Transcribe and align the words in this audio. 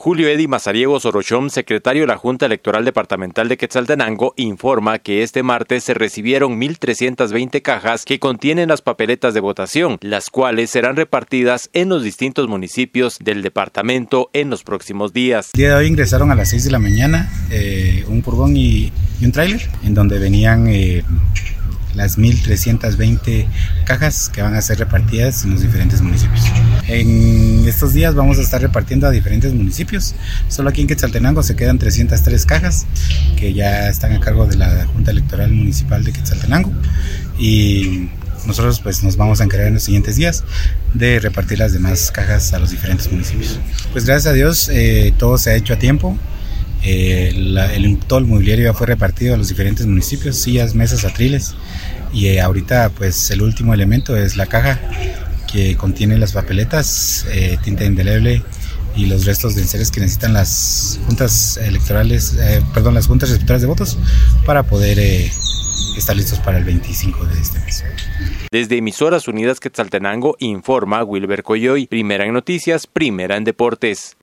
Julio 0.00 0.28
Edi 0.28 0.46
Mazariego 0.46 1.00
Sorochón, 1.00 1.50
secretario 1.50 2.02
de 2.02 2.06
la 2.06 2.16
Junta 2.16 2.46
Electoral 2.46 2.84
Departamental 2.84 3.48
de 3.48 3.56
Quetzaltenango, 3.56 4.32
informa 4.36 5.00
que 5.00 5.24
este 5.24 5.42
martes 5.42 5.82
se 5.82 5.92
recibieron 5.92 6.60
1.320 6.60 7.60
cajas 7.62 8.04
que 8.04 8.20
contienen 8.20 8.68
las 8.68 8.80
papeletas 8.80 9.34
de 9.34 9.40
votación, 9.40 9.98
las 10.00 10.30
cuales 10.30 10.70
serán 10.70 10.94
repartidas 10.94 11.68
en 11.72 11.88
los 11.88 12.04
distintos 12.04 12.46
municipios 12.46 13.18
del 13.18 13.42
departamento 13.42 14.30
en 14.34 14.50
los 14.50 14.62
próximos 14.62 15.12
días. 15.12 15.50
El 15.54 15.58
día 15.58 15.70
de 15.70 15.74
hoy 15.74 15.86
ingresaron 15.88 16.30
a 16.30 16.36
las 16.36 16.50
6 16.50 16.66
de 16.66 16.70
la 16.70 16.78
mañana 16.78 17.28
eh, 17.50 18.04
un 18.06 18.22
furgón 18.22 18.56
y, 18.56 18.92
un 19.20 19.32
tráiler, 19.32 19.68
en 19.82 19.94
donde 19.94 20.20
venían 20.20 20.68
eh, 20.68 21.02
las 21.96 22.18
1.320 22.18 23.48
cajas 23.84 24.28
que 24.28 24.42
van 24.42 24.54
a 24.54 24.62
ser 24.62 24.78
repartidas 24.78 25.42
en 25.42 25.50
los 25.50 25.60
diferentes 25.60 26.00
municipios. 26.00 26.44
En 26.88 27.68
estos 27.68 27.92
días 27.92 28.14
vamos 28.14 28.38
a 28.38 28.40
estar 28.40 28.62
repartiendo 28.62 29.06
a 29.06 29.10
diferentes 29.10 29.52
municipios. 29.52 30.14
Solo 30.48 30.70
aquí 30.70 30.80
en 30.80 30.86
Quetzaltenango 30.86 31.42
se 31.42 31.54
quedan 31.54 31.78
303 31.78 32.46
cajas 32.46 32.86
que 33.36 33.52
ya 33.52 33.90
están 33.90 34.12
a 34.12 34.20
cargo 34.20 34.46
de 34.46 34.56
la 34.56 34.86
Junta 34.86 35.10
Electoral 35.10 35.52
Municipal 35.52 36.02
de 36.02 36.12
Quetzaltenango 36.14 36.72
y 37.38 38.08
nosotros 38.46 38.80
pues 38.80 39.02
nos 39.02 39.18
vamos 39.18 39.42
a 39.42 39.44
encargar 39.44 39.68
en 39.68 39.74
los 39.74 39.82
siguientes 39.82 40.16
días 40.16 40.44
de 40.94 41.20
repartir 41.20 41.58
las 41.58 41.74
demás 41.74 42.10
cajas 42.10 42.54
a 42.54 42.58
los 42.58 42.70
diferentes 42.70 43.12
municipios. 43.12 43.60
Pues 43.92 44.06
gracias 44.06 44.32
a 44.32 44.34
Dios 44.34 44.70
eh, 44.72 45.12
todo 45.18 45.36
se 45.36 45.50
ha 45.50 45.56
hecho 45.56 45.74
a 45.74 45.78
tiempo. 45.78 46.16
Eh, 46.82 47.34
el, 47.74 47.98
todo 48.06 48.20
el 48.20 48.24
mobiliario 48.24 48.64
ya 48.64 48.72
fue 48.72 48.86
repartido 48.86 49.34
a 49.34 49.36
los 49.36 49.48
diferentes 49.48 49.84
municipios, 49.84 50.38
sillas, 50.38 50.74
mesas, 50.74 51.04
atriles 51.04 51.54
y 52.14 52.28
eh, 52.28 52.40
ahorita 52.40 52.88
pues 52.96 53.30
el 53.30 53.42
último 53.42 53.74
elemento 53.74 54.16
es 54.16 54.36
la 54.36 54.46
caja 54.46 54.80
que 55.50 55.76
contiene 55.76 56.18
las 56.18 56.32
papeletas, 56.32 57.26
eh, 57.30 57.58
tinta 57.62 57.84
indeleble 57.84 58.42
y 58.96 59.06
los 59.06 59.24
restos 59.24 59.54
de 59.54 59.62
enseres 59.62 59.90
que 59.90 60.00
necesitan 60.00 60.32
las 60.32 61.00
juntas 61.06 61.56
electorales, 61.58 62.36
perdón, 62.74 62.94
las 62.94 63.06
juntas 63.06 63.30
receptoras 63.30 63.60
de 63.62 63.68
votos 63.68 63.98
para 64.44 64.64
poder 64.64 64.98
estar 65.96 66.16
listos 66.16 66.38
para 66.40 66.58
el 66.58 66.64
25 66.64 67.24
de 67.26 67.40
este 67.40 67.58
mes. 67.60 67.84
Desde 68.50 68.78
Emisoras 68.78 69.28
Unidas 69.28 69.60
Quetzaltenango 69.60 70.36
informa 70.38 71.02
Wilber 71.04 71.42
Coyoy, 71.42 71.86
primera 71.86 72.24
en 72.24 72.32
noticias, 72.32 72.86
primera 72.86 73.36
en 73.36 73.44
deportes. 73.44 74.16